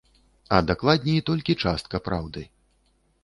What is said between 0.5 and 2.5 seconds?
А дакладней, толькі частка праўды.